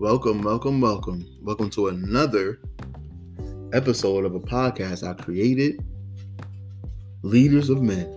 Welcome, 0.00 0.40
welcome, 0.40 0.80
welcome. 0.80 1.26
Welcome 1.42 1.68
to 1.72 1.88
another 1.88 2.58
episode 3.74 4.24
of 4.24 4.34
a 4.34 4.40
podcast 4.40 5.06
I 5.06 5.12
created 5.12 5.84
Leaders 7.20 7.68
of 7.68 7.82
Men. 7.82 8.08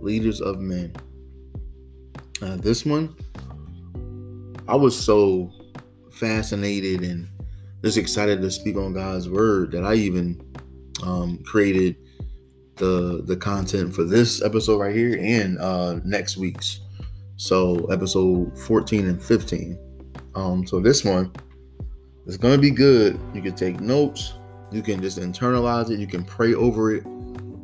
Leaders 0.00 0.40
of 0.40 0.58
Men. 0.58 0.94
Uh, 2.40 2.56
this 2.56 2.86
one, 2.86 3.14
I 4.66 4.74
was 4.74 4.98
so 4.98 5.52
fascinated 6.12 7.02
and 7.02 7.28
just 7.84 7.98
excited 7.98 8.40
to 8.40 8.50
speak 8.50 8.76
on 8.78 8.94
God's 8.94 9.28
word 9.28 9.72
that 9.72 9.84
I 9.84 9.96
even 9.96 10.40
um, 11.02 11.42
created 11.44 11.96
the 12.76 13.20
the 13.22 13.36
content 13.36 13.94
for 13.94 14.04
this 14.04 14.42
episode 14.42 14.78
right 14.78 14.96
here 14.96 15.18
and 15.20 15.58
uh, 15.58 16.00
next 16.06 16.38
week's. 16.38 16.80
So 17.36 17.84
episode 17.92 18.58
14 18.60 19.08
and 19.08 19.22
15. 19.22 19.85
Um, 20.36 20.66
so 20.66 20.78
this 20.78 21.04
one 21.04 21.32
is 22.26 22.36
gonna 22.36 22.58
be 22.58 22.70
good. 22.70 23.18
You 23.34 23.42
can 23.42 23.56
take 23.56 23.80
notes, 23.80 24.34
you 24.70 24.82
can 24.82 25.02
just 25.02 25.18
internalize 25.18 25.90
it, 25.90 25.98
you 25.98 26.06
can 26.06 26.24
pray 26.24 26.54
over 26.54 26.94
it 26.94 27.04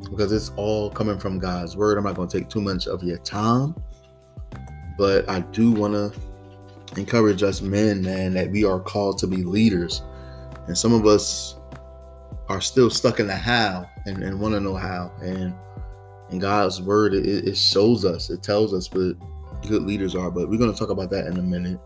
because 0.09 0.31
it's 0.31 0.49
all 0.57 0.89
coming 0.89 1.17
from 1.17 1.39
God's 1.39 1.77
word. 1.77 1.97
I'm 1.97 2.03
not 2.03 2.15
gonna 2.15 2.29
take 2.29 2.49
too 2.49 2.61
much 2.61 2.87
of 2.87 3.03
your 3.03 3.19
time, 3.19 3.73
but 4.97 5.29
I 5.29 5.39
do 5.39 5.71
wanna 5.71 6.11
encourage 6.97 7.43
us 7.43 7.61
men, 7.61 8.01
man, 8.01 8.33
that 8.33 8.49
we 8.51 8.63
are 8.63 8.79
called 8.79 9.17
to 9.19 9.27
be 9.27 9.37
leaders. 9.37 10.01
And 10.67 10.77
some 10.77 10.93
of 10.93 11.05
us 11.05 11.55
are 12.49 12.61
still 12.61 12.89
stuck 12.89 13.19
in 13.19 13.27
the 13.27 13.35
how 13.35 13.89
and, 14.05 14.23
and 14.23 14.39
want 14.39 14.53
to 14.53 14.59
know 14.59 14.75
how. 14.75 15.11
And 15.21 15.53
in 16.29 16.39
God's 16.39 16.81
word, 16.81 17.13
it, 17.13 17.25
it 17.25 17.57
shows 17.57 18.05
us, 18.05 18.29
it 18.29 18.43
tells 18.43 18.73
us 18.73 18.91
what 18.91 19.15
good 19.67 19.83
leaders 19.83 20.15
are. 20.15 20.31
But 20.31 20.49
we're 20.49 20.57
going 20.57 20.71
to 20.71 20.77
talk 20.77 20.89
about 20.89 21.09
that 21.11 21.27
in 21.27 21.37
a 21.37 21.41
minute. 21.41 21.79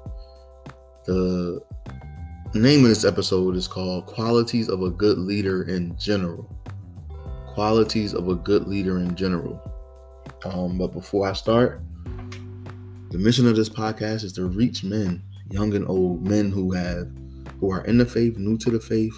The 1.07 1.63
name 2.53 2.83
of 2.83 2.89
this 2.89 3.05
episode 3.05 3.55
is 3.55 3.65
called 3.65 4.07
Qualities 4.07 4.67
of 4.67 4.81
a 4.81 4.89
Good 4.89 5.17
Leader 5.17 5.63
in 5.63 5.97
General. 5.97 6.53
Qualities 7.47 8.13
of 8.13 8.27
a 8.27 8.35
Good 8.35 8.67
Leader 8.67 8.97
in 8.97 9.15
General. 9.15 9.61
Um, 10.43 10.77
but 10.77 10.87
before 10.87 11.29
I 11.29 11.31
start, 11.31 11.81
the 13.11 13.17
mission 13.17 13.47
of 13.47 13.55
this 13.55 13.69
podcast 13.69 14.25
is 14.25 14.33
to 14.33 14.47
reach 14.47 14.83
men, 14.83 15.23
young 15.49 15.73
and 15.75 15.87
old, 15.87 16.27
men 16.27 16.51
who 16.51 16.73
have 16.73 17.09
who 17.61 17.71
are 17.71 17.85
in 17.85 17.97
the 17.97 18.05
faith, 18.05 18.37
new 18.37 18.57
to 18.57 18.69
the 18.69 18.79
faith, 18.79 19.15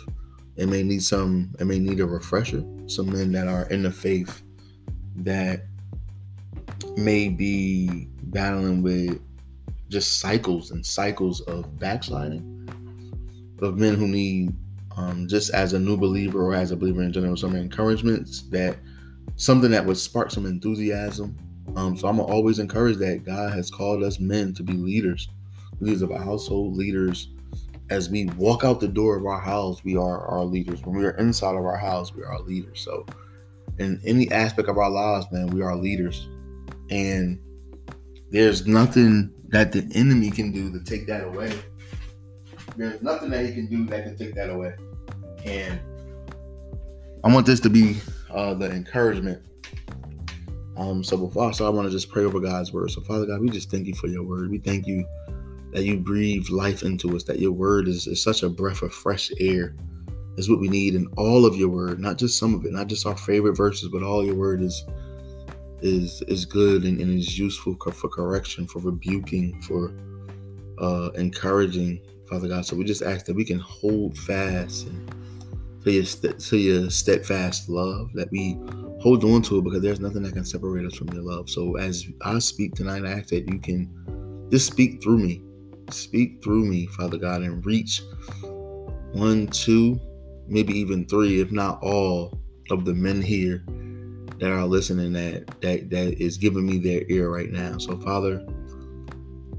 and 0.57 0.69
may 0.69 0.83
need 0.83 1.01
some 1.01 1.55
and 1.57 1.67
may 1.67 1.79
need 1.79 1.99
a 2.01 2.05
refresher. 2.05 2.63
Some 2.85 3.11
men 3.11 3.31
that 3.31 3.47
are 3.47 3.67
in 3.69 3.81
the 3.81 3.91
faith 3.91 4.43
that 5.15 5.65
may 6.97 7.29
be 7.29 8.07
battling 8.25 8.83
with 8.83 9.19
just 9.89 10.19
cycles 10.19 10.71
and 10.71 10.85
cycles 10.85 11.41
of 11.41 11.79
backsliding, 11.79 12.69
of 13.61 13.77
men 13.77 13.95
who 13.95 14.07
need, 14.07 14.53
um, 14.95 15.27
just 15.27 15.53
as 15.53 15.73
a 15.73 15.79
new 15.79 15.97
believer 15.97 16.41
or 16.41 16.53
as 16.53 16.71
a 16.71 16.75
believer 16.75 17.01
in 17.01 17.11
general, 17.11 17.35
some 17.35 17.55
encouragements 17.55 18.43
that 18.49 18.77
something 19.35 19.71
that 19.71 19.85
would 19.85 19.97
spark 19.97 20.31
some 20.31 20.45
enthusiasm. 20.45 21.35
Um, 21.75 21.97
so 21.97 22.07
I'm 22.07 22.17
gonna 22.17 22.31
always 22.31 22.59
encouraged 22.59 22.99
that 22.99 23.25
God 23.25 23.53
has 23.53 23.69
called 23.69 24.03
us 24.03 24.19
men 24.19 24.53
to 24.55 24.63
be 24.63 24.73
leaders, 24.73 25.27
leaders 25.79 26.01
of 26.01 26.11
our 26.11 26.23
household, 26.23 26.75
leaders. 26.75 27.29
As 27.89 28.09
we 28.09 28.25
walk 28.37 28.63
out 28.63 28.79
the 28.79 28.87
door 28.87 29.17
of 29.17 29.25
our 29.25 29.39
house, 29.39 29.83
we 29.83 29.95
are 29.95 30.27
our 30.27 30.43
leaders. 30.43 30.81
When 30.83 30.95
we 30.95 31.05
are 31.05 31.17
inside 31.17 31.55
of 31.55 31.65
our 31.65 31.77
house, 31.77 32.13
we 32.13 32.21
are 32.21 32.33
our 32.33 32.41
leaders. 32.41 32.81
So, 32.81 33.05
in 33.79 33.99
any 34.05 34.29
aspect 34.31 34.69
of 34.69 34.77
our 34.77 34.89
lives, 34.89 35.25
man, 35.31 35.47
we 35.47 35.61
are 35.61 35.75
leaders. 35.75 36.27
And 36.91 37.39
there's 38.29 38.67
nothing 38.67 39.33
that 39.50 39.72
the 39.72 39.88
enemy 39.94 40.31
can 40.31 40.52
do 40.52 40.72
to 40.72 40.83
take 40.83 41.08
that 41.08 41.23
away. 41.23 41.52
There's 42.78 43.02
nothing 43.02 43.30
that 43.31 43.45
he 43.45 43.53
can 43.53 43.67
do 43.67 43.86
that 43.88 44.03
can 44.03 44.17
take 44.17 44.36
that 44.36 44.49
away. 44.49 44.76
And 45.43 45.80
I 47.23 47.33
want 47.33 47.45
this 47.45 47.59
to 47.61 47.70
be 47.70 47.98
uh, 48.32 48.54
the 48.54 48.71
encouragement. 48.71 49.43
Um, 50.77 51.04
so 51.04 51.17
before 51.17 51.52
start, 51.52 51.73
I 51.73 51.76
want 51.76 51.88
to 51.88 51.92
just 51.92 52.09
pray 52.09 52.23
over 52.23 52.39
God's 52.39 52.71
word. 52.71 52.92
So 52.92 53.02
Father 53.02 53.26
God, 53.26 53.42
we 53.42 53.49
just 53.49 53.70
thank 53.70 53.88
you 53.88 53.95
for 53.95 54.08
your 54.08 54.23
word. 54.23 54.49
We 54.49 54.59
thank 54.59 54.88
you 54.88 55.05
that 55.73 55.83
you 55.83 55.98
breathe 55.98 56.48
life 56.49 56.83
into 56.83 57.15
us, 57.15 57.23
that 57.23 57.39
your 57.39 57.52
word 57.52 57.88
is, 57.88 58.08
is 58.08 58.23
such 58.23 58.43
a 58.43 58.49
breath 58.49 58.82
of 58.82 58.93
fresh 58.93 59.32
air. 59.39 59.76
Is 60.38 60.49
what 60.49 60.61
we 60.61 60.70
need 60.70 60.95
in 60.95 61.05
all 61.17 61.45
of 61.45 61.58
your 61.58 61.67
word, 61.67 61.99
not 61.99 62.17
just 62.17 62.39
some 62.39 62.54
of 62.54 62.64
it, 62.64 62.71
not 62.71 62.88
just 62.88 63.05
our 63.05 63.17
favorite 63.17 63.58
verses, 63.58 63.89
but 63.92 64.04
all 64.04 64.23
your 64.23 64.36
word 64.36 64.61
is 64.61 64.86
is 65.81 66.21
is 66.27 66.45
good 66.45 66.83
and, 66.83 66.99
and 66.99 67.17
is 67.17 67.37
useful 67.37 67.75
for 67.75 68.09
correction, 68.09 68.67
for 68.67 68.79
rebuking, 68.79 69.61
for 69.61 69.93
uh, 70.79 71.09
encouraging, 71.15 72.01
Father 72.29 72.47
God. 72.47 72.65
So 72.65 72.75
we 72.75 72.83
just 72.83 73.01
ask 73.01 73.25
that 73.25 73.35
we 73.35 73.45
can 73.45 73.59
hold 73.59 74.17
fast 74.17 74.87
and 74.87 75.11
to 75.83 75.91
your 75.91 76.03
to 76.03 76.57
your 76.57 76.89
steadfast 76.89 77.69
love, 77.69 78.11
that 78.13 78.29
we 78.31 78.57
hold 79.01 79.23
on 79.23 79.41
to 79.43 79.59
it 79.59 79.63
because 79.63 79.81
there's 79.81 79.99
nothing 79.99 80.23
that 80.23 80.33
can 80.33 80.45
separate 80.45 80.85
us 80.85 80.95
from 80.95 81.09
your 81.09 81.23
love. 81.23 81.49
So 81.49 81.77
as 81.77 82.05
I 82.21 82.39
speak 82.39 82.75
tonight, 82.75 83.05
I 83.05 83.11
ask 83.19 83.29
that 83.29 83.49
you 83.49 83.59
can 83.59 84.47
just 84.51 84.67
speak 84.67 85.01
through 85.01 85.19
me, 85.19 85.41
speak 85.89 86.43
through 86.43 86.65
me, 86.65 86.87
Father 86.87 87.17
God, 87.17 87.41
and 87.41 87.65
reach 87.65 88.01
one, 89.13 89.47
two, 89.47 89.99
maybe 90.47 90.77
even 90.77 91.05
three, 91.05 91.39
if 91.39 91.51
not 91.51 91.79
all, 91.81 92.37
of 92.71 92.85
the 92.85 92.93
men 92.93 93.21
here 93.21 93.63
that 94.39 94.52
are 94.52 94.66
listening 94.66 95.14
that 95.14 95.61
that 95.61 95.89
that 95.89 96.22
is 96.22 96.38
giving 96.38 96.66
me 96.66 96.77
their 96.77 97.04
ear 97.10 97.30
right 97.30 97.52
now. 97.52 97.77
So 97.77 97.98
Father, 97.98 98.45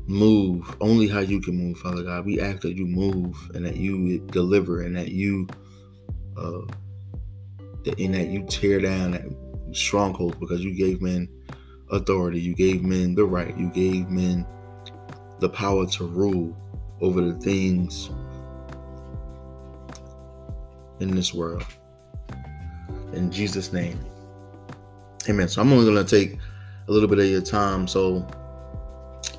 move 0.07 0.77
only 0.81 1.07
how 1.07 1.21
you 1.21 1.41
can 1.41 1.57
move, 1.57 1.79
Father 1.79 2.03
God. 2.03 2.25
We 2.25 2.41
ask 2.41 2.61
that 2.63 2.77
you 2.77 2.87
move 2.87 3.37
and 3.55 3.65
that 3.65 3.77
you 3.77 4.19
deliver 4.29 4.83
and 4.83 4.97
that 4.97 5.09
you 5.09 5.47
uh 6.37 6.63
and 7.99 8.15
that 8.15 8.29
you 8.29 8.45
tear 8.47 8.81
down 8.81 9.13
that 9.13 9.25
strongholds 9.73 10.37
because 10.37 10.63
you 10.63 10.75
gave 10.75 11.01
men 11.01 11.29
authority, 11.91 12.41
you 12.41 12.55
gave 12.55 12.83
men 12.83 13.15
the 13.15 13.25
right, 13.25 13.57
you 13.57 13.69
gave 13.71 14.09
men 14.09 14.47
the 15.41 15.49
power 15.49 15.87
to 15.87 16.05
rule 16.05 16.57
over 17.01 17.21
the 17.21 17.35
things 17.41 18.11
in 21.01 21.15
this 21.15 21.33
world. 21.33 21.65
In 23.12 23.31
Jesus' 23.31 23.73
name. 23.73 23.99
Amen. 25.28 25.48
So 25.48 25.60
I'm 25.60 25.72
only 25.72 25.84
going 25.84 26.04
to 26.04 26.10
take 26.10 26.38
a 26.88 26.92
little 26.92 27.08
bit 27.08 27.19
of 27.19 27.26
your 27.26 27.42
time. 27.42 27.86
So 27.86 28.26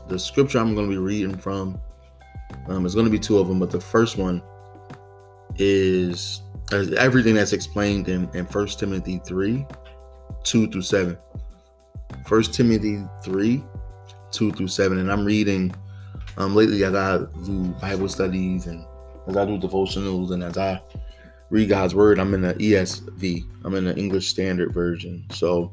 the 0.07 0.19
scripture 0.19 0.59
I'm 0.59 0.75
going 0.75 0.87
to 0.87 0.91
be 0.91 0.97
reading 0.97 1.37
from 1.37 1.79
um, 2.67 2.85
is 2.85 2.93
going 2.93 3.05
to 3.05 3.11
be 3.11 3.19
two 3.19 3.39
of 3.39 3.47
them, 3.47 3.59
but 3.59 3.71
the 3.71 3.81
first 3.81 4.17
one 4.17 4.41
is 5.57 6.41
everything 6.97 7.35
that's 7.35 7.53
explained 7.53 8.07
in, 8.07 8.29
in 8.33 8.45
1 8.45 8.67
Timothy 8.67 9.21
3 9.25 9.65
2 10.43 10.67
through 10.67 10.81
7. 10.81 11.17
1 12.27 12.43
Timothy 12.43 13.03
3 13.23 13.63
2 14.31 14.51
through 14.51 14.67
7. 14.67 14.97
And 14.99 15.11
I'm 15.11 15.25
reading 15.25 15.73
um, 16.37 16.55
lately 16.55 16.83
as 16.83 16.93
I 16.93 17.19
do 17.45 17.75
Bible 17.81 18.07
studies 18.07 18.67
and 18.67 18.85
as 19.27 19.37
I 19.37 19.45
do 19.45 19.57
devotionals 19.57 20.31
and 20.31 20.43
as 20.43 20.57
I 20.57 20.81
read 21.51 21.69
God's 21.69 21.93
word, 21.93 22.17
I'm 22.17 22.33
in 22.33 22.41
the 22.41 22.53
ESV. 22.55 23.45
I'm 23.63 23.75
in 23.75 23.85
the 23.85 23.95
English 23.95 24.29
Standard 24.29 24.73
Version. 24.73 25.25
So 25.31 25.71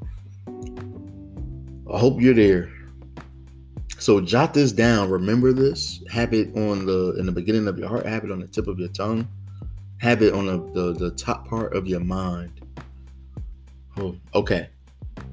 I 1.91 1.99
hope 1.99 2.21
you're 2.21 2.34
there. 2.34 2.71
So 3.99 4.21
jot 4.21 4.53
this 4.53 4.72
down. 4.72 5.09
Remember 5.09 5.53
this. 5.53 6.03
Have 6.11 6.34
it 6.34 6.55
on 6.56 6.84
the 6.84 7.15
in 7.19 7.27
the 7.27 7.33
beginning 7.33 7.67
of 7.69 7.78
your 7.78 7.88
heart. 7.88 8.05
Have 8.06 8.25
it 8.25 8.31
on 8.31 8.41
the 8.41 8.49
tip 8.49 8.67
of 8.67 8.78
your 8.78 8.88
tongue. 8.88 9.27
Have 9.99 10.22
it 10.22 10.34
on 10.34 10.47
the, 10.47 10.59
the, 10.72 10.93
the 10.93 11.11
top 11.12 11.49
part 11.49 11.75
of 11.75 11.87
your 11.87 12.00
mind. 12.00 12.61
Oh, 13.97 14.17
okay. 14.34 14.69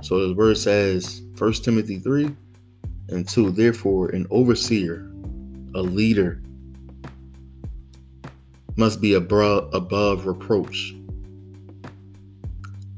So 0.02 0.28
the 0.28 0.34
word 0.34 0.58
says, 0.58 1.22
First 1.36 1.64
Timothy 1.64 2.00
3 2.00 2.36
and 3.10 3.28
2, 3.28 3.52
therefore, 3.52 4.10
an 4.10 4.26
overseer, 4.32 5.12
a 5.76 5.82
leader, 5.82 6.42
must 8.76 9.02
be 9.02 9.14
above, 9.14 9.74
above 9.74 10.26
reproach, 10.26 10.96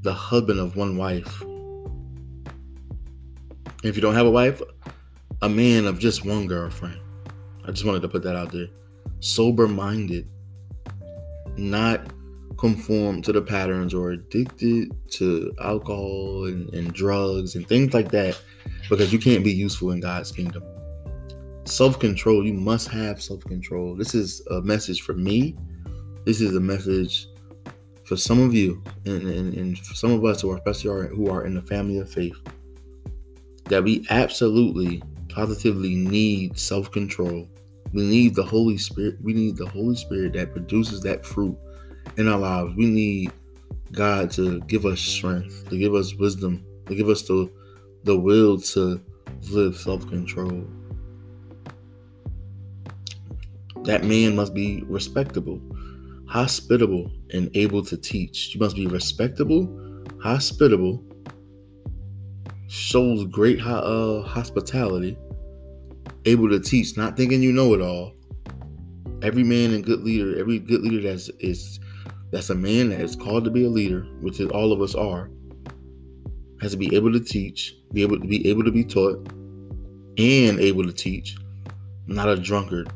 the 0.02 0.14
husband 0.14 0.60
of 0.60 0.76
one 0.76 0.98
wife. 0.98 1.44
If 3.84 3.96
you 3.96 4.02
don't 4.02 4.16
have 4.16 4.26
a 4.26 4.32
wife, 4.32 4.62
a 5.42 5.50
man 5.50 5.86
of 5.86 6.00
just 6.00 6.26
one 6.26 6.48
girlfriend. 6.48 7.00
I 7.66 7.72
just 7.72 7.86
wanted 7.86 8.02
to 8.02 8.08
put 8.08 8.24
that 8.24 8.36
out 8.36 8.52
there. 8.52 8.68
Sober 9.20 9.68
minded, 9.68 10.28
not 11.58 12.12
conform 12.58 13.22
to 13.22 13.32
the 13.32 13.42
patterns 13.42 13.94
or 13.94 14.12
addicted 14.12 14.92
to 15.12 15.54
alcohol 15.62 16.46
and, 16.46 16.74
and 16.74 16.92
drugs 16.94 17.56
and 17.56 17.68
things 17.68 17.94
like 17.94 18.10
that 18.12 18.40
because 18.90 19.14
you 19.14 19.20
can't 19.20 19.44
be 19.44 19.52
useful 19.52 19.92
in 19.92 20.00
God's 20.00 20.32
kingdom 20.32 20.64
self 21.68 22.00
control. 22.00 22.46
You 22.46 22.54
must 22.54 22.88
have 22.90 23.22
self 23.22 23.44
control. 23.46 23.96
This 23.96 24.16
is 24.16 24.46
a 24.48 24.62
message 24.62 25.02
for 25.02 25.14
me. 25.14 25.56
This 26.26 26.42
is 26.42 26.56
a 26.56 26.60
message 26.60 27.28
for 28.04 28.16
some 28.16 28.42
of 28.42 28.54
you 28.54 28.82
and, 29.06 29.24
and, 29.24 29.54
and 29.54 29.80
for 29.80 29.94
some 29.94 30.12
of 30.12 30.24
us 30.24 30.42
who 30.42 30.52
are 30.52 30.58
especially 30.58 30.90
are, 30.90 31.08
who 31.08 31.30
are 31.30 31.46
in 31.46 31.54
the 31.56 31.62
family 31.62 32.00
of 32.00 32.10
faith 32.10 32.36
that 33.66 33.84
we 33.84 34.06
absolutely 34.10 35.02
positively 35.30 35.96
need 35.96 36.58
self 36.58 36.92
control 36.92 37.48
We 37.94 38.04
need 38.04 38.36
the 38.36 38.44
Holy 38.44 38.78
Spirit. 38.78 39.18
We 39.22 39.34
need 39.34 39.58
the 39.58 39.68
Holy 39.68 39.96
Spirit 39.96 40.34
that 40.34 40.52
produces 40.54 41.02
that 41.02 41.26
fruit 41.26 41.58
in 42.18 42.28
our 42.28 42.40
lives. 42.40 42.76
We 42.76 42.86
need 42.86 43.32
God 43.92 44.32
to 44.32 44.60
give 44.62 44.86
us 44.86 45.00
strength, 45.00 45.70
to 45.70 45.78
give 45.78 45.94
us 45.94 46.16
wisdom, 46.16 46.66
to 46.88 46.96
give 46.96 47.10
us 47.10 47.24
the 47.24 47.50
the 48.04 48.18
will 48.18 48.60
to 48.60 49.02
live 49.50 49.76
self-control. 49.76 50.66
That 53.88 54.04
man 54.04 54.36
must 54.36 54.54
be 54.54 54.84
respectable, 54.86 55.62
hospitable, 56.28 57.10
and 57.34 57.50
able 57.56 57.82
to 57.86 57.96
teach. 57.96 58.54
You 58.54 58.60
must 58.60 58.76
be 58.76 58.86
respectable, 58.86 59.66
hospitable, 60.22 61.02
shows 62.68 63.24
great 63.28 63.62
uh, 63.62 64.24
hospitality, 64.24 65.18
able 66.26 66.50
to 66.50 66.60
teach, 66.60 66.98
not 66.98 67.16
thinking 67.16 67.42
you 67.42 67.54
know 67.54 67.74
it 67.74 67.80
all. 67.80 68.14
Every 69.22 69.44
man 69.44 69.74
and 69.74 69.86
good 69.86 70.04
leader, 70.04 70.38
every 70.38 70.60
good 70.60 70.82
leader 70.82 71.02
that's 71.08 71.30
is 71.40 71.80
that's 72.34 72.50
a 72.50 72.56
man 72.56 72.90
that 72.90 73.00
is 73.00 73.16
called 73.16 73.46
to 73.46 73.50
be 73.50 73.64
a 73.64 73.70
leader, 73.70 74.02
which 74.20 74.42
is 74.42 74.50
all 74.50 74.74
of 74.74 74.82
us 74.82 74.96
are, 74.96 75.32
has 76.60 76.72
to 76.72 76.78
be 76.78 76.94
able 76.94 77.14
to 77.14 77.22
teach, 77.22 77.74
be 77.94 78.02
able 78.02 78.20
to 78.20 78.28
be 78.28 78.50
able 78.50 78.66
to 78.66 78.72
be 78.72 78.84
taught, 78.84 79.32
and 80.18 80.60
able 80.60 80.84
to 80.84 80.92
teach. 80.92 81.38
Not 82.06 82.28
a 82.28 82.36
drunkard, 82.36 82.92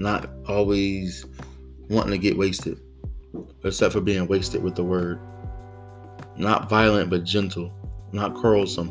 not 0.00 0.30
always 0.48 1.26
wanting 1.90 2.12
to 2.12 2.18
get 2.18 2.36
wasted, 2.36 2.80
except 3.64 3.92
for 3.92 4.00
being 4.00 4.26
wasted 4.26 4.62
with 4.62 4.74
the 4.74 4.82
word. 4.82 5.20
Not 6.36 6.70
violent 6.70 7.10
but 7.10 7.24
gentle, 7.24 7.70
not 8.12 8.34
quarrelsome, 8.34 8.88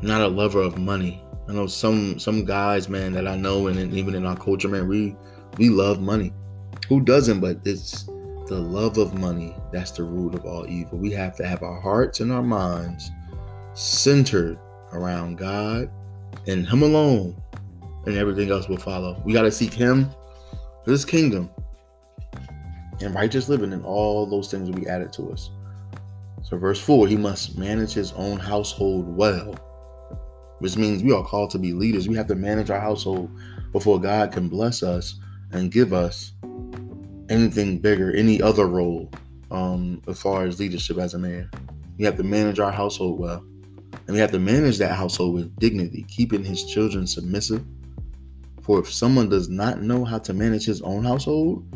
not 0.00 0.20
a 0.20 0.28
lover 0.28 0.60
of 0.60 0.78
money. 0.78 1.20
I 1.48 1.52
know 1.52 1.66
some 1.66 2.18
some 2.20 2.44
guys, 2.44 2.88
man, 2.88 3.12
that 3.14 3.26
I 3.26 3.36
know, 3.36 3.66
and 3.66 3.92
even 3.92 4.14
in 4.14 4.24
our 4.24 4.36
culture, 4.36 4.68
man, 4.68 4.86
we 4.86 5.16
we 5.58 5.68
love 5.68 6.00
money. 6.00 6.32
Who 6.88 7.00
doesn't? 7.00 7.40
But 7.40 7.58
it's 7.64 8.04
the 8.46 8.60
love 8.60 8.96
of 8.96 9.18
money 9.18 9.56
that's 9.72 9.90
the 9.90 10.04
root 10.04 10.34
of 10.34 10.44
all 10.44 10.68
evil. 10.68 10.98
We 10.98 11.10
have 11.12 11.34
to 11.36 11.46
have 11.46 11.62
our 11.62 11.80
hearts 11.80 12.20
and 12.20 12.30
our 12.30 12.42
minds 12.42 13.10
centered 13.74 14.58
around 14.92 15.36
God 15.38 15.90
and 16.46 16.68
Him 16.68 16.82
alone, 16.82 17.42
and 18.06 18.16
everything 18.16 18.50
else 18.50 18.68
will 18.68 18.76
follow. 18.76 19.20
We 19.24 19.32
got 19.32 19.42
to 19.42 19.52
seek 19.52 19.72
Him, 19.72 20.10
His 20.84 21.04
kingdom, 21.04 21.50
and 23.00 23.14
righteous 23.14 23.48
living, 23.48 23.72
and 23.72 23.84
all 23.84 24.26
those 24.26 24.50
things 24.50 24.70
will 24.70 24.78
be 24.78 24.88
added 24.88 25.12
to 25.14 25.32
us. 25.32 25.50
So, 26.42 26.58
verse 26.58 26.80
4 26.80 27.08
He 27.08 27.16
must 27.16 27.56
manage 27.58 27.92
his 27.92 28.12
own 28.12 28.38
household 28.38 29.08
well, 29.08 29.54
which 30.58 30.76
means 30.76 31.02
we 31.02 31.12
are 31.12 31.24
called 31.24 31.50
to 31.50 31.58
be 31.58 31.72
leaders. 31.72 32.08
We 32.08 32.16
have 32.16 32.26
to 32.28 32.34
manage 32.34 32.70
our 32.70 32.80
household 32.80 33.30
before 33.72 34.00
God 34.00 34.32
can 34.32 34.48
bless 34.48 34.82
us 34.82 35.18
and 35.52 35.70
give 35.70 35.92
us 35.92 36.32
anything 37.28 37.78
bigger, 37.78 38.12
any 38.14 38.42
other 38.42 38.66
role 38.66 39.10
um, 39.50 40.02
as 40.06 40.20
far 40.20 40.44
as 40.44 40.60
leadership 40.60 40.98
as 40.98 41.14
a 41.14 41.18
man. 41.18 41.50
We 41.98 42.04
have 42.04 42.16
to 42.16 42.22
manage 42.22 42.58
our 42.58 42.72
household 42.72 43.18
well. 43.18 43.44
And 44.06 44.14
we 44.14 44.18
have 44.18 44.32
to 44.32 44.38
manage 44.38 44.78
that 44.78 44.94
household 44.94 45.34
with 45.34 45.56
dignity, 45.58 46.04
keeping 46.08 46.44
his 46.44 46.64
children 46.64 47.06
submissive. 47.06 47.64
For 48.64 48.80
if 48.80 48.90
someone 48.90 49.28
does 49.28 49.50
not 49.50 49.82
know 49.82 50.06
how 50.06 50.18
to 50.20 50.32
manage 50.32 50.64
his 50.64 50.80
own 50.80 51.04
household, 51.04 51.66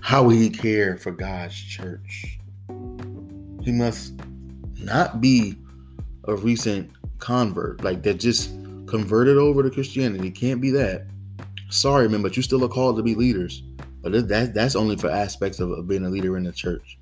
how 0.00 0.24
will 0.24 0.30
he 0.30 0.50
care 0.50 0.96
for 0.96 1.12
God's 1.12 1.54
church? 1.54 2.40
He 3.62 3.70
must 3.70 4.14
not 4.80 5.20
be 5.20 5.56
a 6.24 6.34
recent 6.34 6.90
convert, 7.20 7.84
like 7.84 8.02
that 8.02 8.14
just 8.14 8.50
converted 8.86 9.36
over 9.36 9.62
to 9.62 9.70
Christianity. 9.70 10.32
Can't 10.32 10.60
be 10.60 10.70
that. 10.70 11.06
Sorry, 11.68 12.08
man, 12.08 12.20
but 12.20 12.36
you 12.36 12.42
still 12.42 12.64
are 12.64 12.68
called 12.68 12.96
to 12.96 13.02
be 13.04 13.14
leaders. 13.14 13.62
But 14.02 14.26
that, 14.28 14.52
that's 14.52 14.74
only 14.74 14.96
for 14.96 15.08
aspects 15.08 15.60
of, 15.60 15.70
of 15.70 15.86
being 15.86 16.04
a 16.04 16.10
leader 16.10 16.36
in 16.36 16.42
the 16.42 16.52
church. 16.52 16.98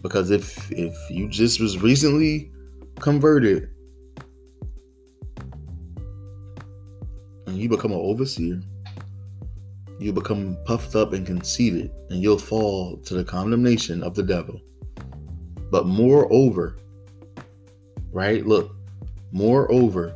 Because 0.00 0.30
if 0.30 0.72
if 0.72 0.96
you 1.10 1.28
just 1.28 1.60
was 1.60 1.82
recently 1.82 2.50
converted 3.00 3.68
you 7.58 7.68
become 7.68 7.92
an 7.92 7.98
overseer, 7.98 8.60
you 9.98 10.12
become 10.12 10.56
puffed 10.64 10.94
up 10.94 11.12
and 11.12 11.26
conceited, 11.26 11.90
and 12.10 12.22
you'll 12.22 12.38
fall 12.38 12.96
to 12.98 13.14
the 13.14 13.24
condemnation 13.24 14.02
of 14.02 14.14
the 14.14 14.22
devil. 14.22 14.60
But 15.70 15.86
moreover, 15.86 16.76
right? 18.12 18.46
Look, 18.46 18.74
moreover, 19.32 20.14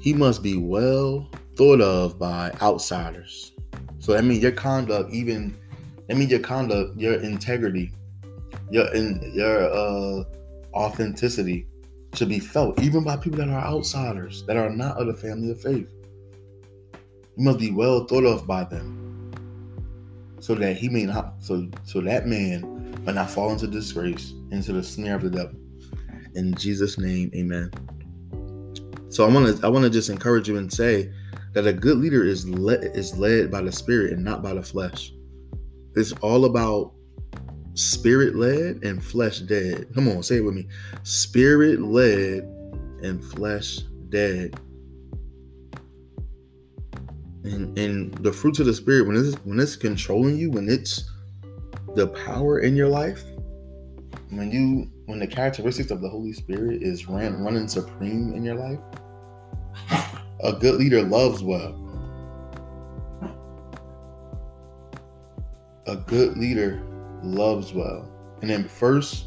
he 0.00 0.12
must 0.12 0.42
be 0.42 0.56
well 0.56 1.30
thought 1.56 1.80
of 1.80 2.18
by 2.18 2.52
outsiders. 2.60 3.52
So 3.98 4.12
that 4.12 4.24
means 4.24 4.42
your 4.42 4.52
conduct, 4.52 5.12
even 5.12 5.56
that 6.08 6.16
means 6.16 6.30
your 6.30 6.40
conduct, 6.40 6.98
your 6.98 7.14
integrity, 7.14 7.92
your 8.70 8.92
in 8.94 9.32
your 9.34 9.62
uh 9.62 10.24
authenticity 10.74 11.66
should 12.14 12.28
be 12.28 12.38
felt 12.38 12.80
even 12.82 13.04
by 13.04 13.16
people 13.16 13.38
that 13.38 13.48
are 13.48 13.64
outsiders, 13.64 14.44
that 14.46 14.56
are 14.56 14.70
not 14.70 15.00
of 15.00 15.06
the 15.06 15.14
family 15.14 15.50
of 15.50 15.60
faith. 15.60 15.88
You 17.36 17.44
must 17.44 17.58
be 17.58 17.70
well 17.70 18.04
thought 18.04 18.24
of 18.24 18.46
by 18.46 18.64
them. 18.64 19.00
So 20.40 20.54
that 20.54 20.76
he 20.76 20.88
may 20.88 21.04
not 21.04 21.34
so 21.40 21.68
so 21.84 22.00
that 22.02 22.26
man 22.26 23.02
may 23.04 23.12
not 23.12 23.30
fall 23.30 23.50
into 23.50 23.66
disgrace, 23.66 24.34
into 24.50 24.72
the 24.72 24.82
snare 24.82 25.16
of 25.16 25.22
the 25.22 25.30
devil. 25.30 25.56
In 26.34 26.54
Jesus' 26.54 26.98
name, 26.98 27.30
amen. 27.34 27.70
So 29.08 29.24
I 29.24 29.32
want 29.32 29.56
to 29.56 29.66
I 29.66 29.68
want 29.68 29.84
to 29.84 29.90
just 29.90 30.10
encourage 30.10 30.48
you 30.48 30.58
and 30.58 30.72
say 30.72 31.12
that 31.52 31.66
a 31.66 31.72
good 31.72 31.98
leader 31.98 32.24
is 32.24 32.48
led 32.48 32.84
is 32.96 33.16
led 33.16 33.50
by 33.50 33.62
the 33.62 33.72
spirit 33.72 34.12
and 34.12 34.24
not 34.24 34.42
by 34.42 34.54
the 34.54 34.62
flesh. 34.62 35.12
It's 35.94 36.12
all 36.20 36.44
about 36.44 36.92
spirit 37.74 38.34
led 38.34 38.84
and 38.84 39.02
flesh 39.02 39.40
dead. 39.40 39.92
Come 39.94 40.08
on, 40.08 40.22
say 40.22 40.36
it 40.36 40.44
with 40.44 40.54
me. 40.54 40.66
Spirit 41.04 41.80
led 41.80 42.42
and 43.02 43.24
flesh 43.24 43.78
dead. 44.08 44.58
And 47.44 47.78
and 47.78 48.14
the 48.14 48.32
fruits 48.32 48.58
of 48.58 48.66
the 48.66 48.74
spirit 48.74 49.06
when 49.06 49.16
it's 49.16 49.34
when 49.44 49.60
it's 49.60 49.76
controlling 49.76 50.38
you, 50.38 50.50
when 50.50 50.68
it's 50.68 51.10
the 51.94 52.08
power 52.08 52.60
in 52.60 52.74
your 52.74 52.88
life, 52.88 53.22
when 54.30 54.50
you 54.50 54.90
when 55.06 55.18
the 55.18 55.26
characteristics 55.26 55.90
of 55.90 56.00
the 56.00 56.08
Holy 56.08 56.32
Spirit 56.32 56.82
is 56.82 57.06
ran, 57.06 57.42
running 57.42 57.68
supreme 57.68 58.32
in 58.34 58.44
your 58.44 58.54
life, 58.54 58.80
a 60.42 60.52
good 60.54 60.76
leader 60.76 61.02
loves 61.02 61.42
well. 61.42 61.80
A 65.86 65.96
good 65.96 66.38
leader 66.38 66.82
loves 67.22 67.74
well. 67.74 68.08
And 68.40 68.50
in 68.50 68.66
First 68.66 69.26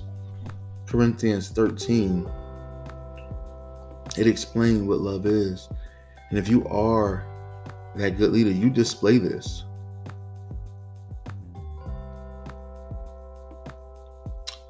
Corinthians 0.88 1.50
13, 1.50 2.28
it 4.18 4.26
explains 4.26 4.82
what 4.82 5.00
love 5.00 5.28
is. 5.28 5.70
And 6.30 6.40
if 6.40 6.50
you 6.50 6.68
are 6.68 7.26
that 7.98 8.18
good 8.18 8.32
leader, 8.32 8.52
you 8.52 8.70
display 8.70 9.18
this. 9.18 9.64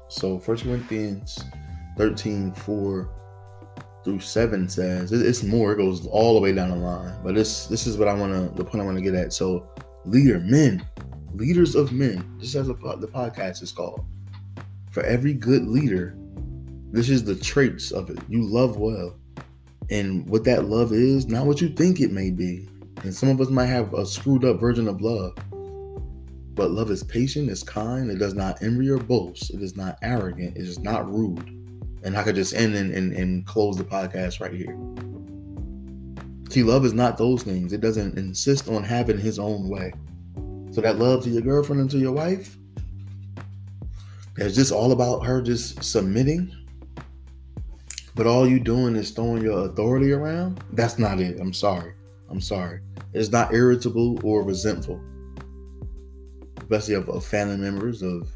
So 0.08 0.38
First 0.38 0.64
Corinthians 0.64 1.38
13, 1.96 2.52
4 2.52 3.10
through 4.04 4.20
seven 4.20 4.68
says 4.68 5.12
it's 5.12 5.42
more. 5.42 5.72
It 5.72 5.76
goes 5.76 6.06
all 6.06 6.34
the 6.34 6.40
way 6.40 6.52
down 6.52 6.70
the 6.70 6.76
line. 6.76 7.14
But 7.22 7.34
this 7.34 7.66
this 7.66 7.86
is 7.86 7.98
what 7.98 8.08
I 8.08 8.14
want 8.14 8.32
to 8.32 8.54
the 8.56 8.64
point 8.64 8.82
I 8.82 8.86
want 8.86 8.96
to 8.96 9.02
get 9.02 9.14
at. 9.14 9.32
So 9.32 9.68
leader, 10.06 10.40
men, 10.40 10.84
leaders 11.34 11.74
of 11.74 11.92
men. 11.92 12.38
Is 12.40 12.54
what 12.54 13.00
the 13.00 13.08
podcast 13.08 13.62
is 13.62 13.70
called. 13.70 14.04
For 14.90 15.02
every 15.02 15.34
good 15.34 15.66
leader, 15.66 16.16
this 16.90 17.10
is 17.10 17.22
the 17.22 17.34
traits 17.34 17.90
of 17.90 18.08
it. 18.08 18.18
You 18.28 18.42
love 18.42 18.78
well, 18.78 19.14
and 19.90 20.26
what 20.28 20.44
that 20.44 20.64
love 20.64 20.92
is, 20.92 21.26
not 21.26 21.46
what 21.46 21.60
you 21.60 21.68
think 21.68 22.00
it 22.00 22.10
may 22.10 22.30
be. 22.30 22.66
And 23.02 23.14
some 23.14 23.28
of 23.28 23.40
us 23.40 23.48
might 23.48 23.66
have 23.66 23.94
a 23.94 24.04
screwed 24.04 24.44
up 24.44 24.60
version 24.60 24.88
of 24.88 25.00
love. 25.00 25.34
But 26.54 26.72
love 26.72 26.90
is 26.90 27.04
patient, 27.04 27.50
it's 27.50 27.62
kind, 27.62 28.10
it 28.10 28.18
does 28.18 28.34
not 28.34 28.62
envy 28.62 28.88
or 28.88 28.98
boast, 28.98 29.50
it 29.54 29.62
is 29.62 29.76
not 29.76 29.96
arrogant, 30.02 30.56
it 30.56 30.62
is 30.62 30.80
not 30.80 31.08
rude. 31.08 31.48
And 32.02 32.16
I 32.16 32.24
could 32.24 32.34
just 32.34 32.54
end 32.54 32.74
and, 32.74 32.92
and, 32.92 33.12
and 33.12 33.46
close 33.46 33.76
the 33.76 33.84
podcast 33.84 34.40
right 34.40 34.52
here. 34.52 34.76
See, 36.50 36.62
love 36.62 36.84
is 36.84 36.94
not 36.94 37.18
those 37.18 37.42
things. 37.42 37.72
It 37.72 37.80
doesn't 37.80 38.16
insist 38.16 38.68
on 38.68 38.82
having 38.82 39.18
his 39.18 39.38
own 39.38 39.68
way. 39.68 39.92
So 40.72 40.80
that 40.80 40.98
love 40.98 41.22
to 41.24 41.30
your 41.30 41.42
girlfriend 41.42 41.80
and 41.82 41.90
to 41.90 41.98
your 41.98 42.12
wife, 42.12 42.56
it's 44.36 44.54
just 44.54 44.72
all 44.72 44.92
about 44.92 45.20
her 45.20 45.42
just 45.42 45.82
submitting. 45.84 46.54
But 48.14 48.26
all 48.26 48.48
you 48.48 48.58
doing 48.58 48.96
is 48.96 49.10
throwing 49.10 49.42
your 49.42 49.66
authority 49.66 50.12
around. 50.12 50.62
That's 50.72 50.98
not 50.98 51.20
it. 51.20 51.38
I'm 51.38 51.52
sorry. 51.52 51.92
I'm 52.30 52.40
sorry. 52.40 52.80
It's 53.12 53.30
not 53.30 53.54
irritable 53.54 54.18
or 54.24 54.42
resentful. 54.42 55.00
Especially 56.58 56.94
of, 56.94 57.08
of 57.08 57.24
family 57.24 57.56
members, 57.56 58.02
of 58.02 58.30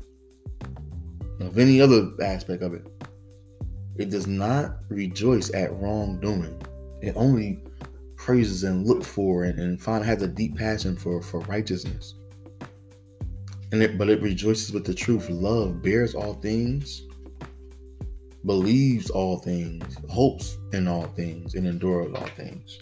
of 1.41 1.59
any 1.59 1.81
other 1.81 2.11
aspect 2.23 2.62
of 2.62 2.75
it. 2.75 2.87
it 3.97 4.11
does 4.11 4.26
not 4.26 4.79
rejoice 4.88 5.52
at 5.55 5.73
wrongdoing. 5.81 6.61
It 7.02 7.14
only 7.17 7.62
praises 8.17 8.64
and 8.64 8.87
look 8.87 9.05
for 9.05 9.45
and, 9.45 9.59
and 9.59 9.81
find 9.81 10.05
has 10.05 10.23
a 10.23 10.29
deep 10.29 10.57
passion 10.57 10.97
for 10.97 11.21
for 11.21 11.41
righteousness. 11.41 12.14
And 13.73 13.83
it 13.83 13.99
but 13.99 14.09
it 14.09 14.23
rejoices 14.23 14.73
with 14.73 14.85
the 14.85 14.95
truth. 14.95 15.29
Love 15.31 15.83
bears 15.83 16.14
all 16.14 16.35
things, 16.35 17.02
believes 18.47 19.11
all 19.11 19.38
things, 19.38 19.97
hopes 20.09 20.59
in 20.73 20.88
all 20.88 21.07
things, 21.07 21.55
and 21.55 21.67
endures 21.67 22.14
all 22.14 22.26
things. 22.29 22.79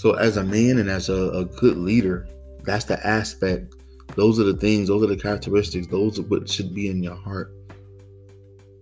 So 0.00 0.14
as 0.14 0.38
a 0.38 0.44
man 0.44 0.78
and 0.78 0.88
as 0.88 1.10
a, 1.10 1.28
a 1.28 1.44
good 1.44 1.76
leader, 1.76 2.26
that's 2.64 2.86
the 2.86 3.06
aspect. 3.06 3.74
Those 4.16 4.40
are 4.40 4.44
the 4.44 4.56
things, 4.56 4.88
those 4.88 5.02
are 5.02 5.14
the 5.14 5.14
characteristics, 5.14 5.88
those 5.88 6.18
are 6.18 6.22
what 6.22 6.48
should 6.48 6.74
be 6.74 6.88
in 6.88 7.02
your 7.02 7.16
heart. 7.16 7.52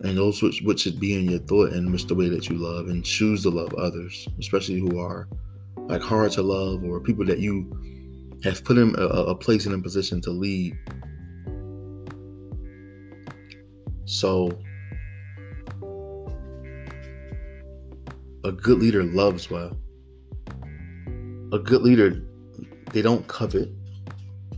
And 0.02 0.16
those 0.16 0.40
which, 0.40 0.62
what 0.62 0.78
should 0.78 1.00
be 1.00 1.18
in 1.18 1.28
your 1.28 1.40
thought 1.40 1.72
and 1.72 1.90
which 1.90 2.06
the 2.06 2.14
way 2.14 2.28
that 2.28 2.48
you 2.48 2.56
love 2.56 2.86
and 2.86 3.04
choose 3.04 3.42
to 3.42 3.50
love 3.50 3.74
others, 3.74 4.28
especially 4.38 4.78
who 4.78 5.00
are 5.00 5.28
like 5.88 6.02
hard 6.02 6.30
to 6.32 6.42
love 6.42 6.84
or 6.84 7.00
people 7.00 7.24
that 7.24 7.40
you 7.40 8.38
have 8.44 8.62
put 8.62 8.78
in 8.78 8.94
a, 8.96 9.02
a 9.02 9.34
place 9.34 9.66
in 9.66 9.74
a 9.74 9.78
position 9.80 10.20
to 10.20 10.30
lead. 10.30 10.78
So 14.04 14.56
a 18.44 18.52
good 18.52 18.78
leader 18.78 19.02
loves 19.02 19.50
well. 19.50 19.76
A 21.52 21.58
good 21.58 21.82
leader, 21.82 22.22
they 22.92 23.02
don't 23.02 23.26
covet, 23.28 23.70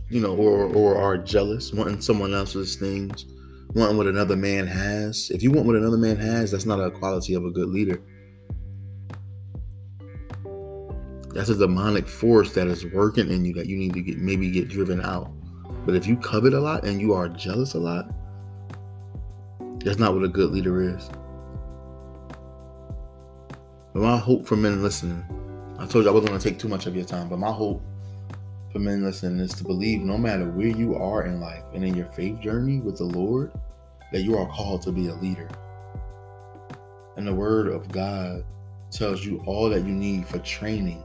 you 0.09 0.19
know, 0.19 0.35
or 0.35 0.65
or 0.65 0.97
are 0.97 1.17
jealous, 1.17 1.71
wanting 1.73 2.01
someone 2.01 2.33
else's 2.33 2.75
things 2.75 3.25
wanting 3.73 3.97
what 3.97 4.07
another 4.07 4.35
man 4.35 4.67
has. 4.67 5.29
If 5.31 5.43
you 5.43 5.51
want 5.51 5.67
what 5.67 5.75
another 5.75 5.97
man 5.97 6.17
has, 6.17 6.51
that's 6.51 6.65
not 6.65 6.79
a 6.79 6.91
quality 6.91 7.33
of 7.33 7.45
a 7.45 7.51
good 7.51 7.69
leader. 7.69 8.01
That's 11.33 11.49
a 11.49 11.55
demonic 11.55 12.07
force 12.07 12.53
that 12.53 12.67
is 12.67 12.85
working 12.85 13.29
in 13.31 13.45
you 13.45 13.53
that 13.53 13.67
you 13.67 13.77
need 13.77 13.93
to 13.93 14.01
get 14.01 14.17
maybe 14.17 14.51
get 14.51 14.67
driven 14.67 15.01
out. 15.01 15.31
But 15.85 15.95
if 15.95 16.05
you 16.05 16.17
covet 16.17 16.53
a 16.53 16.59
lot 16.59 16.83
and 16.83 16.99
you 16.99 17.13
are 17.13 17.29
jealous 17.29 17.73
a 17.73 17.79
lot, 17.79 18.11
that's 19.79 19.97
not 19.97 20.13
what 20.13 20.23
a 20.23 20.27
good 20.27 20.51
leader 20.51 20.81
is. 20.95 21.09
But 23.93 24.03
my 24.03 24.17
hope 24.17 24.45
for 24.45 24.57
men 24.57 24.83
listening, 24.83 25.23
I 25.81 25.87
told 25.87 26.05
you 26.05 26.11
I 26.11 26.13
wasn't 26.13 26.29
going 26.29 26.39
to 26.39 26.47
take 26.47 26.59
too 26.59 26.67
much 26.67 26.85
of 26.85 26.95
your 26.95 27.05
time, 27.05 27.27
but 27.27 27.39
my 27.39 27.51
hope 27.51 27.81
for 28.71 28.77
men 28.77 29.03
listening 29.03 29.39
is 29.39 29.51
to 29.55 29.63
believe 29.63 30.01
no 30.01 30.15
matter 30.15 30.47
where 30.47 30.67
you 30.67 30.93
are 30.95 31.25
in 31.25 31.41
life 31.41 31.63
and 31.73 31.83
in 31.83 31.95
your 31.95 32.05
faith 32.05 32.39
journey 32.39 32.79
with 32.79 32.99
the 32.99 33.03
Lord, 33.03 33.51
that 34.11 34.21
you 34.21 34.37
are 34.37 34.47
called 34.47 34.83
to 34.83 34.91
be 34.91 35.07
a 35.07 35.15
leader. 35.15 35.49
And 37.17 37.25
the 37.25 37.33
Word 37.33 37.67
of 37.67 37.87
God 37.91 38.43
tells 38.91 39.25
you 39.25 39.41
all 39.47 39.69
that 39.71 39.83
you 39.83 39.91
need 39.91 40.27
for 40.27 40.37
training 40.39 41.03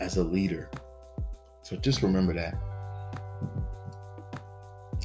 as 0.00 0.16
a 0.16 0.24
leader. 0.24 0.70
So 1.60 1.76
just 1.76 2.00
remember 2.00 2.32
that. 2.32 2.54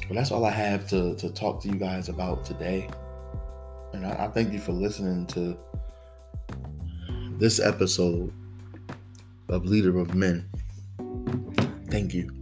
But 0.08 0.14
that's 0.14 0.30
all 0.30 0.46
I 0.46 0.52
have 0.52 0.88
to, 0.88 1.14
to 1.16 1.28
talk 1.28 1.60
to 1.64 1.68
you 1.68 1.74
guys 1.74 2.08
about 2.08 2.46
today. 2.46 2.88
And 3.92 4.06
I, 4.06 4.24
I 4.24 4.28
thank 4.28 4.54
you 4.54 4.58
for 4.58 4.72
listening 4.72 5.26
to 5.26 5.58
this 7.38 7.60
episode 7.60 8.32
of 9.50 9.66
Leader 9.66 9.98
of 9.98 10.14
Men. 10.14 10.48
Thank 11.90 12.14
you. 12.14 12.39